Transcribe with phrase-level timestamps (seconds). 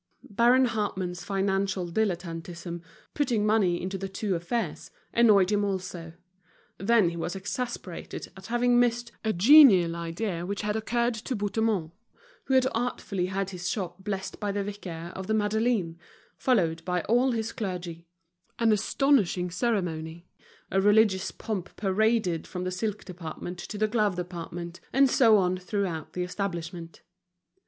[0.31, 2.81] Baron Hartmann's financial dilettantism,
[3.13, 6.13] putting money into the two affairs, annoyed him also.
[6.79, 11.91] Then he was exasperated at having missed a genial idea which had occurred to Bouthemont,
[12.45, 15.99] who had artfully had his shop blessed by the vicar of the Madeleine,
[16.35, 18.07] followed by all his clergy;
[18.57, 20.25] an astonishing ceremony,
[20.71, 25.57] a religious pomp paraded from the silk department to the glove department, and so on
[25.59, 27.03] throughout the establishment.